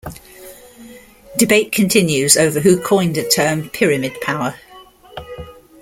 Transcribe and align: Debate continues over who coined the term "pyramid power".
Debate 1.37 1.71
continues 1.71 2.35
over 2.35 2.59
who 2.59 2.81
coined 2.81 3.13
the 3.13 3.23
term 3.29 3.69
"pyramid 3.69 4.19
power". 4.19 4.55